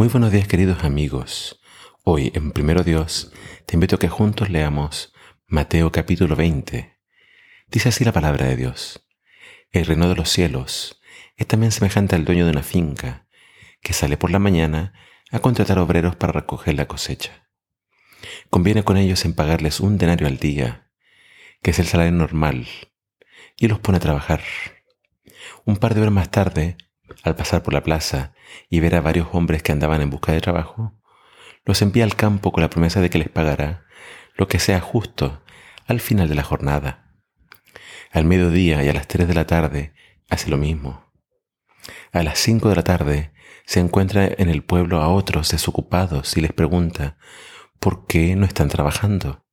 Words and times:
Muy 0.00 0.08
buenos 0.08 0.32
días 0.32 0.48
queridos 0.48 0.82
amigos. 0.82 1.60
Hoy 2.04 2.32
en 2.34 2.52
Primero 2.52 2.82
Dios 2.84 3.32
te 3.66 3.76
invito 3.76 3.96
a 3.96 3.98
que 3.98 4.08
juntos 4.08 4.48
leamos 4.48 5.12
Mateo 5.46 5.92
capítulo 5.92 6.36
20. 6.36 6.96
Dice 7.66 7.90
así 7.90 8.02
la 8.02 8.12
palabra 8.12 8.46
de 8.46 8.56
Dios. 8.56 9.06
El 9.72 9.84
reino 9.84 10.08
de 10.08 10.14
los 10.14 10.30
cielos 10.30 11.02
es 11.36 11.46
también 11.46 11.70
semejante 11.70 12.16
al 12.16 12.24
dueño 12.24 12.46
de 12.46 12.52
una 12.52 12.62
finca 12.62 13.26
que 13.82 13.92
sale 13.92 14.16
por 14.16 14.30
la 14.30 14.38
mañana 14.38 14.94
a 15.30 15.40
contratar 15.40 15.78
obreros 15.78 16.16
para 16.16 16.32
recoger 16.32 16.76
la 16.76 16.88
cosecha. 16.88 17.50
Conviene 18.48 18.84
con 18.84 18.96
ellos 18.96 19.26
en 19.26 19.34
pagarles 19.34 19.80
un 19.80 19.98
denario 19.98 20.28
al 20.28 20.38
día, 20.38 20.90
que 21.60 21.72
es 21.72 21.78
el 21.78 21.86
salario 21.86 22.12
normal, 22.12 22.66
y 23.54 23.68
los 23.68 23.80
pone 23.80 23.98
a 23.98 24.00
trabajar. 24.00 24.40
Un 25.66 25.76
par 25.76 25.92
de 25.92 26.00
horas 26.00 26.14
más 26.14 26.30
tarde, 26.30 26.78
al 27.22 27.36
pasar 27.36 27.62
por 27.62 27.74
la 27.74 27.82
plaza 27.82 28.32
y 28.68 28.80
ver 28.80 28.94
a 28.94 29.00
varios 29.00 29.28
hombres 29.32 29.62
que 29.62 29.72
andaban 29.72 30.00
en 30.00 30.10
busca 30.10 30.32
de 30.32 30.40
trabajo, 30.40 30.94
los 31.64 31.82
envía 31.82 32.04
al 32.04 32.16
campo 32.16 32.52
con 32.52 32.62
la 32.62 32.70
promesa 32.70 33.00
de 33.00 33.10
que 33.10 33.18
les 33.18 33.28
pagará 33.28 33.84
lo 34.34 34.48
que 34.48 34.58
sea 34.58 34.80
justo 34.80 35.42
al 35.86 36.00
final 36.00 36.28
de 36.28 36.34
la 36.34 36.42
jornada. 36.42 37.12
Al 38.12 38.24
mediodía 38.24 38.82
y 38.82 38.88
a 38.88 38.92
las 38.92 39.06
tres 39.06 39.28
de 39.28 39.34
la 39.34 39.46
tarde 39.46 39.92
hace 40.28 40.50
lo 40.50 40.56
mismo. 40.56 41.12
A 42.12 42.22
las 42.22 42.38
cinco 42.38 42.68
de 42.68 42.76
la 42.76 42.82
tarde 42.82 43.32
se 43.66 43.80
encuentra 43.80 44.24
en 44.26 44.48
el 44.48 44.62
pueblo 44.64 45.00
a 45.00 45.08
otros 45.08 45.50
desocupados 45.50 46.36
y 46.36 46.40
les 46.40 46.52
pregunta, 46.52 47.16
¿por 47.78 48.06
qué 48.06 48.34
no 48.34 48.46
están 48.46 48.68
trabajando? 48.68 49.44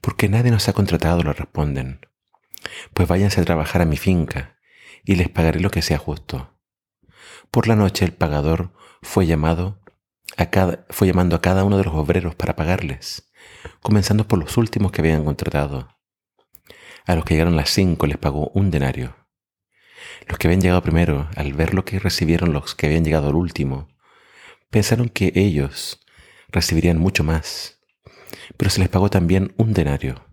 Porque 0.00 0.28
nadie 0.28 0.50
nos 0.50 0.68
ha 0.68 0.72
contratado, 0.72 1.22
le 1.22 1.32
responden. 1.32 2.00
Pues 2.92 3.08
váyanse 3.08 3.40
a 3.40 3.44
trabajar 3.44 3.82
a 3.82 3.86
mi 3.86 3.96
finca 3.96 4.58
y 5.04 5.16
les 5.16 5.28
pagaré 5.28 5.60
lo 5.60 5.70
que 5.70 5.82
sea 5.82 5.98
justo. 5.98 6.53
Por 7.50 7.68
la 7.68 7.76
noche 7.76 8.04
el 8.04 8.12
pagador 8.12 8.72
fue 9.02 9.26
llamado 9.26 9.80
a 10.36 10.50
cada, 10.50 10.86
fue 10.90 11.06
llamando 11.06 11.36
a 11.36 11.42
cada 11.42 11.64
uno 11.64 11.78
de 11.78 11.84
los 11.84 11.94
obreros 11.94 12.34
para 12.34 12.56
pagarles, 12.56 13.30
comenzando 13.80 14.26
por 14.26 14.38
los 14.38 14.56
últimos 14.56 14.92
que 14.92 15.00
habían 15.00 15.24
contratado. 15.24 15.88
A 17.06 17.14
los 17.14 17.24
que 17.24 17.34
llegaron 17.34 17.56
las 17.56 17.70
cinco 17.70 18.06
les 18.06 18.18
pagó 18.18 18.50
un 18.54 18.70
denario. 18.70 19.14
Los 20.26 20.38
que 20.38 20.48
habían 20.48 20.60
llegado 20.60 20.82
primero, 20.82 21.28
al 21.36 21.52
ver 21.52 21.74
lo 21.74 21.84
que 21.84 21.98
recibieron 21.98 22.52
los 22.52 22.74
que 22.74 22.86
habían 22.86 23.04
llegado 23.04 23.28
al 23.28 23.36
último, 23.36 23.88
pensaron 24.70 25.08
que 25.08 25.32
ellos 25.34 26.00
recibirían 26.48 26.98
mucho 26.98 27.24
más, 27.24 27.80
pero 28.56 28.70
se 28.70 28.80
les 28.80 28.88
pagó 28.88 29.10
también 29.10 29.54
un 29.56 29.74
denario. 29.74 30.24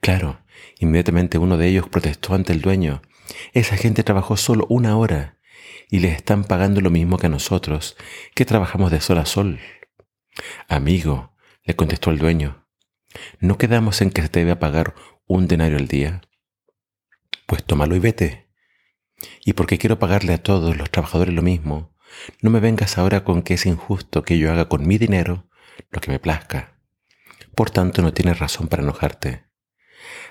Claro, 0.00 0.40
inmediatamente 0.78 1.38
uno 1.38 1.56
de 1.56 1.68
ellos 1.68 1.88
protestó 1.88 2.34
ante 2.34 2.52
el 2.52 2.60
dueño. 2.60 3.02
Esa 3.52 3.76
gente 3.76 4.02
trabajó 4.02 4.36
solo 4.36 4.66
una 4.68 4.96
hora 4.96 5.35
y 5.88 6.00
les 6.00 6.16
están 6.16 6.44
pagando 6.44 6.80
lo 6.80 6.90
mismo 6.90 7.18
que 7.18 7.26
a 7.26 7.30
nosotros, 7.30 7.96
que 8.34 8.44
trabajamos 8.44 8.90
de 8.90 9.00
sol 9.00 9.18
a 9.18 9.26
sol. 9.26 9.60
Amigo, 10.68 11.34
le 11.64 11.76
contestó 11.76 12.10
el 12.10 12.18
dueño, 12.18 12.66
¿no 13.40 13.58
quedamos 13.58 14.00
en 14.00 14.10
que 14.10 14.22
se 14.22 14.28
te 14.28 14.40
debe 14.40 14.56
pagar 14.56 14.94
un 15.26 15.48
denario 15.48 15.78
al 15.78 15.88
día? 15.88 16.22
Pues 17.46 17.64
tómalo 17.64 17.96
y 17.96 18.00
vete. 18.00 18.48
Y 19.44 19.54
porque 19.54 19.78
quiero 19.78 19.98
pagarle 19.98 20.34
a 20.34 20.42
todos 20.42 20.76
los 20.76 20.90
trabajadores 20.90 21.34
lo 21.34 21.42
mismo, 21.42 21.94
no 22.40 22.50
me 22.50 22.60
vengas 22.60 22.98
ahora 22.98 23.24
con 23.24 23.42
que 23.42 23.54
es 23.54 23.66
injusto 23.66 24.22
que 24.22 24.38
yo 24.38 24.50
haga 24.52 24.68
con 24.68 24.86
mi 24.86 24.98
dinero 24.98 25.48
lo 25.90 26.00
que 26.00 26.10
me 26.10 26.18
plazca. 26.18 26.78
Por 27.54 27.70
tanto, 27.70 28.02
no 28.02 28.12
tienes 28.12 28.38
razón 28.38 28.68
para 28.68 28.82
enojarte. 28.82 29.44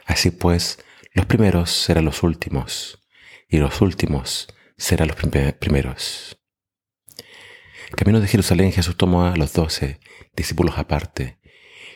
Así 0.06 0.32
pues, 0.32 0.84
los 1.14 1.26
primeros 1.26 1.72
serán 1.72 2.06
los 2.06 2.24
últimos, 2.24 3.02
y 3.50 3.58
los 3.58 3.82
últimos 3.82 4.48
serán 4.78 5.08
los 5.08 5.18
primeros. 5.60 6.38
Camino 7.96 8.20
de 8.20 8.28
Jerusalén 8.28 8.72
Jesús 8.72 8.98
tomó 8.98 9.26
a 9.26 9.36
los 9.36 9.54
doce 9.54 10.00
discípulos 10.36 10.78
aparte 10.78 11.40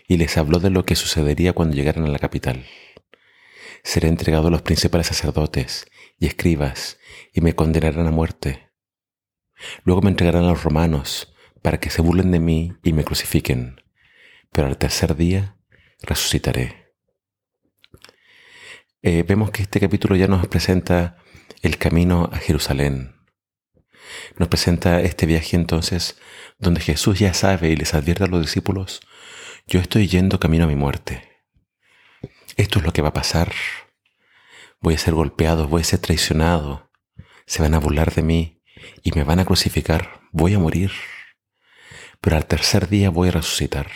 y 0.07 0.17
les 0.17 0.37
habló 0.37 0.59
de 0.59 0.69
lo 0.69 0.85
que 0.85 0.95
sucedería 0.95 1.53
cuando 1.53 1.75
llegaran 1.75 2.05
a 2.05 2.09
la 2.09 2.19
capital. 2.19 2.65
Seré 3.83 4.07
entregado 4.07 4.47
a 4.47 4.51
los 4.51 4.61
principales 4.61 5.07
sacerdotes 5.07 5.87
y 6.17 6.27
escribas 6.27 6.99
y 7.33 7.41
me 7.41 7.53
condenarán 7.53 8.07
a 8.07 8.11
muerte. 8.11 8.71
Luego 9.83 10.01
me 10.01 10.09
entregarán 10.09 10.45
a 10.45 10.49
los 10.49 10.63
romanos 10.63 11.33
para 11.61 11.79
que 11.79 11.89
se 11.89 12.01
burlen 12.01 12.31
de 12.31 12.39
mí 12.39 12.73
y 12.83 12.93
me 12.93 13.03
crucifiquen, 13.03 13.81
pero 14.51 14.67
al 14.67 14.77
tercer 14.77 15.15
día 15.15 15.57
resucitaré. 16.01 16.78
Eh, 19.01 19.23
vemos 19.23 19.51
que 19.51 19.61
este 19.61 19.79
capítulo 19.79 20.17
ya 20.17 20.27
nos 20.27 20.45
presenta 20.47 21.15
el 21.61 21.77
camino 21.77 22.29
a 22.33 22.37
Jerusalén. 22.37 23.15
Nos 24.37 24.49
presenta 24.49 24.99
este 24.99 25.25
viaje 25.25 25.55
entonces 25.55 26.19
donde 26.57 26.81
Jesús 26.81 27.17
ya 27.17 27.33
sabe 27.33 27.69
y 27.69 27.77
les 27.77 27.93
advierte 27.93 28.25
a 28.25 28.27
los 28.27 28.41
discípulos, 28.41 28.99
yo 29.67 29.79
estoy 29.79 30.07
yendo 30.07 30.41
camino 30.41 30.65
a 30.65 30.67
mi 30.67 30.75
muerte. 30.75 31.29
Esto 32.57 32.79
es 32.79 32.85
lo 32.85 32.91
que 32.91 33.01
va 33.01 33.09
a 33.09 33.13
pasar. 33.13 33.53
Voy 34.81 34.95
a 34.95 34.97
ser 34.97 35.13
golpeado, 35.13 35.69
voy 35.69 35.81
a 35.81 35.85
ser 35.85 35.99
traicionado, 35.99 36.91
se 37.45 37.61
van 37.61 37.75
a 37.75 37.79
burlar 37.79 38.13
de 38.13 38.23
mí 38.23 38.61
y 39.01 39.11
me 39.13 39.23
van 39.23 39.39
a 39.39 39.45
crucificar, 39.45 40.23
voy 40.33 40.55
a 40.55 40.59
morir. 40.59 40.91
Pero 42.19 42.35
al 42.35 42.47
tercer 42.47 42.89
día 42.89 43.11
voy 43.11 43.29
a 43.29 43.31
resucitar. 43.31 43.89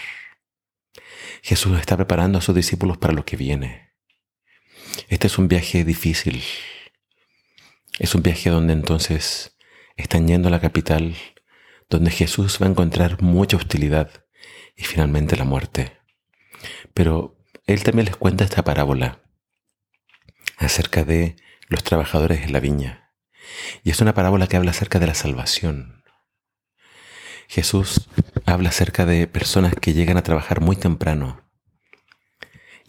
Jesús 1.41 1.77
está 1.77 1.97
preparando 1.97 2.37
a 2.37 2.41
sus 2.41 2.55
discípulos 2.55 2.97
para 2.97 3.13
lo 3.13 3.25
que 3.25 3.35
viene. 3.35 3.92
Este 5.09 5.27
es 5.27 5.37
un 5.37 5.47
viaje 5.47 5.83
difícil, 5.83 6.43
es 7.99 8.15
un 8.15 8.23
viaje 8.23 8.49
donde 8.49 8.73
entonces 8.73 9.57
están 9.97 10.27
yendo 10.27 10.47
a 10.47 10.51
la 10.51 10.61
capital, 10.61 11.15
donde 11.89 12.11
Jesús 12.11 12.59
va 12.61 12.67
a 12.67 12.69
encontrar 12.69 13.21
mucha 13.21 13.57
hostilidad 13.57 14.25
y 14.75 14.83
finalmente 14.83 15.35
la 15.35 15.45
muerte. 15.45 15.97
Pero 16.93 17.37
Él 17.65 17.83
también 17.83 18.05
les 18.05 18.15
cuenta 18.15 18.43
esta 18.43 18.63
parábola 18.63 19.21
acerca 20.57 21.03
de 21.03 21.35
los 21.69 21.83
trabajadores 21.83 22.43
en 22.43 22.53
la 22.53 22.59
viña. 22.59 23.11
Y 23.83 23.91
es 23.91 23.99
una 23.99 24.13
parábola 24.13 24.47
que 24.47 24.57
habla 24.57 24.71
acerca 24.71 24.99
de 24.99 25.07
la 25.07 25.15
salvación. 25.15 26.03
Jesús 27.47 28.09
habla 28.45 28.69
acerca 28.69 29.05
de 29.05 29.27
personas 29.27 29.75
que 29.75 29.93
llegan 29.93 30.17
a 30.17 30.23
trabajar 30.23 30.61
muy 30.61 30.75
temprano 30.75 31.42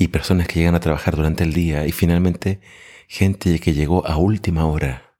y 0.04 0.08
personas 0.08 0.46
que 0.46 0.60
llegan 0.60 0.74
a 0.74 0.80
trabajar 0.80 1.16
durante 1.16 1.44
el 1.44 1.54
día 1.54 1.86
y 1.86 1.92
finalmente 1.92 2.60
gente 3.08 3.58
que 3.58 3.72
llegó 3.72 4.06
a 4.06 4.18
última 4.18 4.66
hora, 4.66 5.16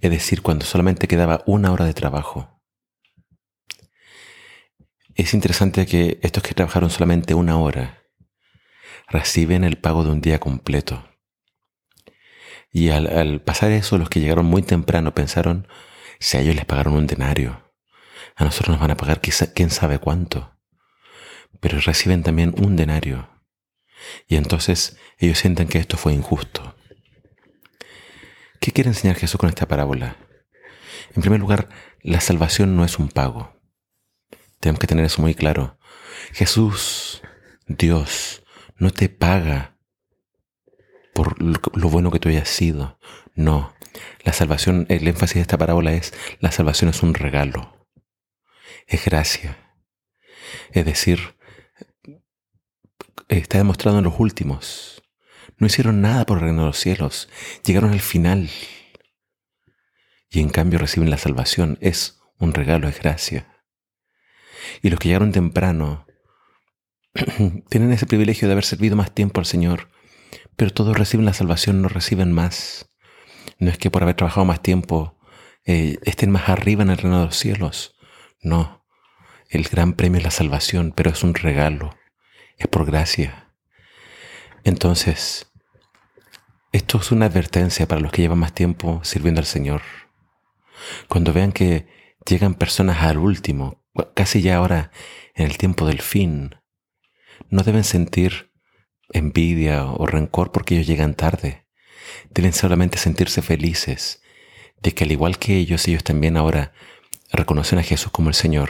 es 0.00 0.10
decir, 0.10 0.42
cuando 0.42 0.66
solamente 0.66 1.08
quedaba 1.08 1.42
una 1.46 1.72
hora 1.72 1.86
de 1.86 1.94
trabajo. 1.94 2.60
Es 5.14 5.32
interesante 5.32 5.86
que 5.86 6.18
estos 6.22 6.42
que 6.42 6.54
trabajaron 6.54 6.90
solamente 6.90 7.32
una 7.32 7.56
hora 7.58 8.04
reciben 9.08 9.64
el 9.64 9.78
pago 9.78 10.04
de 10.04 10.10
un 10.10 10.20
día 10.20 10.38
completo. 10.38 11.08
Y 12.70 12.90
al, 12.90 13.40
pasar 13.40 13.72
eso, 13.72 13.96
los 13.96 14.10
que 14.10 14.20
llegaron 14.20 14.44
muy 14.44 14.60
temprano 14.60 15.14
pensaron, 15.14 15.66
si 16.20 16.36
a 16.36 16.40
ellos 16.40 16.56
les 16.56 16.66
pagaron 16.66 16.92
un 16.92 17.06
denario, 17.06 17.72
a 18.36 18.44
nosotros 18.44 18.68
nos 18.68 18.80
van 18.80 18.90
a 18.90 18.96
pagar 18.98 19.22
quién 19.22 19.70
sabe 19.70 19.98
cuánto. 19.98 20.54
Pero 21.60 21.80
reciben 21.80 22.22
también 22.22 22.54
un 22.58 22.76
denario. 22.76 23.37
Y 24.26 24.36
entonces 24.36 24.96
ellos 25.18 25.38
sienten 25.38 25.68
que 25.68 25.78
esto 25.78 25.96
fue 25.96 26.12
injusto. 26.12 26.76
¿Qué 28.60 28.72
quiere 28.72 28.90
enseñar 28.90 29.16
Jesús 29.16 29.38
con 29.38 29.48
esta 29.48 29.68
parábola? 29.68 30.16
En 31.14 31.22
primer 31.22 31.40
lugar, 31.40 31.68
la 32.02 32.20
salvación 32.20 32.76
no 32.76 32.84
es 32.84 32.98
un 32.98 33.08
pago. 33.08 33.56
Tenemos 34.60 34.80
que 34.80 34.86
tener 34.86 35.04
eso 35.04 35.22
muy 35.22 35.34
claro. 35.34 35.78
Jesús, 36.32 37.22
Dios, 37.66 38.42
no 38.76 38.90
te 38.90 39.08
paga 39.08 39.76
por 41.14 41.40
lo 41.40 41.88
bueno 41.88 42.10
que 42.10 42.20
tú 42.20 42.28
hayas 42.28 42.48
sido. 42.48 42.98
No. 43.34 43.74
La 44.22 44.32
salvación, 44.32 44.86
el 44.88 45.06
énfasis 45.08 45.36
de 45.36 45.40
esta 45.42 45.58
parábola 45.58 45.92
es, 45.92 46.12
la 46.40 46.52
salvación 46.52 46.90
es 46.90 47.02
un 47.02 47.14
regalo. 47.14 47.86
Es 48.86 49.04
gracia. 49.04 49.56
Es 50.72 50.84
decir, 50.84 51.37
está 53.28 53.58
demostrado 53.58 53.98
en 53.98 54.04
los 54.04 54.14
últimos 54.18 54.98
no 55.58 55.66
hicieron 55.66 56.00
nada 56.00 56.24
por 56.24 56.38
el 56.38 56.44
reino 56.44 56.62
de 56.62 56.66
los 56.68 56.78
cielos. 56.78 57.28
Llegaron 57.64 57.90
al 57.92 58.00
final. 58.00 58.48
Y 60.30 60.40
en 60.40 60.50
cambio 60.50 60.78
reciben 60.78 61.10
la 61.10 61.18
salvación. 61.18 61.78
Es 61.80 62.20
un 62.38 62.54
regalo, 62.54 62.88
es 62.88 62.98
gracia. 63.00 63.62
Y 64.82 64.90
los 64.90 65.00
que 65.00 65.08
llegaron 65.08 65.32
temprano 65.32 66.06
tienen 67.70 67.92
ese 67.92 68.06
privilegio 68.06 68.46
de 68.46 68.52
haber 68.52 68.64
servido 68.64 68.96
más 68.96 69.12
tiempo 69.12 69.40
al 69.40 69.46
Señor. 69.46 69.88
Pero 70.56 70.72
todos 70.72 70.96
reciben 70.96 71.26
la 71.26 71.32
salvación, 71.32 71.82
no 71.82 71.88
reciben 71.88 72.32
más. 72.32 72.90
No 73.58 73.70
es 73.70 73.78
que 73.78 73.90
por 73.90 74.02
haber 74.02 74.14
trabajado 74.14 74.44
más 74.44 74.62
tiempo 74.62 75.18
eh, 75.64 75.98
estén 76.04 76.30
más 76.30 76.48
arriba 76.48 76.82
en 76.82 76.90
el 76.90 76.98
reino 76.98 77.18
de 77.18 77.26
los 77.26 77.36
cielos. 77.36 77.96
No. 78.40 78.86
El 79.48 79.64
gran 79.64 79.94
premio 79.94 80.18
es 80.18 80.24
la 80.24 80.30
salvación, 80.30 80.92
pero 80.94 81.10
es 81.10 81.24
un 81.24 81.34
regalo. 81.34 81.97
Es 82.58 82.68
por 82.68 82.84
gracia. 82.84 83.52
Entonces, 84.64 85.50
esto 86.72 86.98
es 86.98 87.12
una 87.12 87.26
advertencia 87.26 87.88
para 87.88 88.00
los 88.00 88.12
que 88.12 88.22
llevan 88.22 88.38
más 88.38 88.52
tiempo 88.52 89.00
sirviendo 89.04 89.40
al 89.40 89.46
Señor. 89.46 89.82
Cuando 91.08 91.32
vean 91.32 91.52
que 91.52 91.86
Llegan 92.28 92.56
personas 92.56 93.02
al 93.04 93.16
último, 93.16 93.82
casi 94.14 94.42
ya 94.42 94.56
ahora 94.56 94.90
en 95.34 95.46
el 95.46 95.56
tiempo 95.56 95.86
del 95.86 96.02
fin. 96.02 96.56
No 97.48 97.62
deben 97.62 97.84
sentir 97.84 98.52
envidia 99.14 99.86
o 99.86 100.04
rencor 100.04 100.52
porque 100.52 100.74
ellos 100.74 100.86
llegan 100.86 101.14
tarde. 101.14 101.66
Deben 102.28 102.52
solamente 102.52 102.98
sentirse 102.98 103.40
felices 103.40 104.20
de 104.82 104.92
que 104.92 105.04
al 105.04 105.12
igual 105.12 105.38
que 105.38 105.56
ellos, 105.56 105.88
ellos 105.88 106.04
también 106.04 106.36
ahora 106.36 106.74
reconocen 107.32 107.78
a 107.78 107.82
Jesús 107.82 108.12
como 108.12 108.28
el 108.28 108.34
Señor 108.34 108.68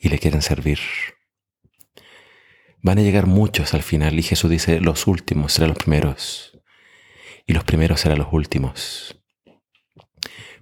y 0.00 0.08
le 0.08 0.18
quieren 0.18 0.42
servir. 0.42 0.80
Van 2.88 2.98
a 2.98 3.02
llegar 3.02 3.26
muchos 3.26 3.74
al 3.74 3.82
final 3.82 4.18
y 4.18 4.22
Jesús 4.22 4.50
dice, 4.50 4.80
los 4.80 5.06
últimos 5.06 5.52
serán 5.52 5.68
los 5.68 5.76
primeros 5.76 6.58
y 7.46 7.52
los 7.52 7.62
primeros 7.62 8.00
serán 8.00 8.16
los 8.16 8.28
últimos. 8.32 9.20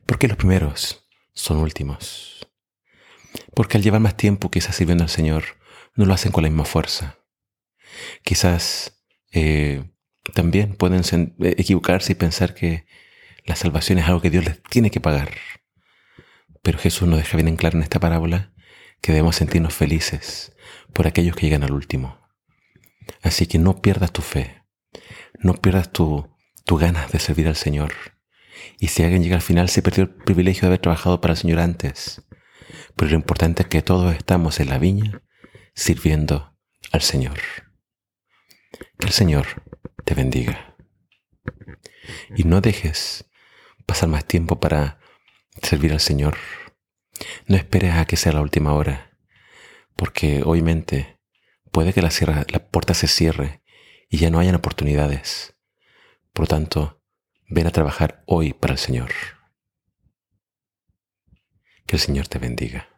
¿Por 0.04 0.18
qué 0.18 0.26
los 0.26 0.36
primeros 0.36 1.06
son 1.34 1.58
últimos? 1.58 2.48
Porque 3.54 3.76
al 3.76 3.84
llevar 3.84 4.00
más 4.00 4.16
tiempo 4.16 4.50
quizás 4.50 4.74
sirviendo 4.74 5.04
al 5.04 5.08
Señor, 5.08 5.44
no 5.94 6.04
lo 6.04 6.14
hacen 6.14 6.32
con 6.32 6.42
la 6.42 6.50
misma 6.50 6.64
fuerza. 6.64 7.16
Quizás 8.24 9.00
eh, 9.30 9.84
también 10.34 10.74
pueden 10.74 11.02
eh, 11.04 11.54
equivocarse 11.58 12.10
y 12.10 12.16
pensar 12.16 12.54
que 12.54 12.86
la 13.44 13.54
salvación 13.54 14.00
es 14.00 14.06
algo 14.06 14.20
que 14.20 14.30
Dios 14.30 14.44
les 14.44 14.60
tiene 14.64 14.90
que 14.90 15.00
pagar. 15.00 15.30
Pero 16.62 16.76
Jesús 16.76 17.06
nos 17.06 17.20
deja 17.20 17.36
bien 17.36 17.46
en 17.46 17.54
claro 17.54 17.78
en 17.78 17.84
esta 17.84 18.00
parábola 18.00 18.52
que 19.00 19.12
debemos 19.12 19.36
sentirnos 19.36 19.74
felices 19.74 20.52
por 20.92 21.06
aquellos 21.06 21.36
que 21.36 21.46
llegan 21.46 21.62
al 21.62 21.72
último. 21.72 22.18
Así 23.22 23.46
que 23.46 23.58
no 23.58 23.80
pierdas 23.80 24.12
tu 24.12 24.22
fe, 24.22 24.62
no 25.38 25.54
pierdas 25.54 25.92
tu, 25.92 26.28
tu 26.64 26.76
ganas 26.76 27.12
de 27.12 27.18
servir 27.18 27.48
al 27.48 27.56
Señor. 27.56 27.92
Y 28.78 28.88
si 28.88 29.02
alguien 29.02 29.22
llega 29.22 29.36
al 29.36 29.42
final, 29.42 29.68
se 29.68 29.82
perdió 29.82 30.04
el 30.04 30.10
privilegio 30.10 30.62
de 30.62 30.66
haber 30.68 30.80
trabajado 30.80 31.20
para 31.20 31.32
el 31.32 31.38
Señor 31.38 31.60
antes. 31.60 32.22
Pero 32.96 33.10
lo 33.10 33.16
importante 33.16 33.62
es 33.62 33.68
que 33.68 33.82
todos 33.82 34.14
estamos 34.14 34.60
en 34.60 34.68
la 34.68 34.78
viña 34.78 35.22
sirviendo 35.74 36.56
al 36.92 37.02
Señor. 37.02 37.38
Que 38.98 39.06
el 39.06 39.12
Señor 39.12 39.62
te 40.04 40.14
bendiga. 40.14 40.76
Y 42.36 42.44
no 42.44 42.60
dejes 42.60 43.26
pasar 43.86 44.08
más 44.08 44.24
tiempo 44.24 44.58
para 44.58 44.98
servir 45.62 45.92
al 45.92 46.00
Señor. 46.00 46.36
No 47.46 47.56
esperes 47.56 47.94
a 47.94 48.04
que 48.04 48.16
sea 48.16 48.32
la 48.32 48.40
última 48.40 48.74
hora, 48.74 49.10
porque 49.94 50.42
obviamente 50.44 51.18
puede 51.70 51.92
que 51.92 52.02
la, 52.02 52.10
la 52.48 52.66
puerta 52.70 52.94
se 52.94 53.08
cierre 53.08 53.62
y 54.08 54.18
ya 54.18 54.30
no 54.30 54.38
hayan 54.38 54.54
oportunidades. 54.54 55.54
Por 56.32 56.44
lo 56.44 56.48
tanto, 56.48 57.02
ven 57.48 57.66
a 57.66 57.70
trabajar 57.70 58.22
hoy 58.26 58.52
para 58.52 58.72
el 58.72 58.78
Señor. 58.78 59.10
Que 61.86 61.96
el 61.96 62.00
Señor 62.00 62.28
te 62.28 62.38
bendiga. 62.38 62.95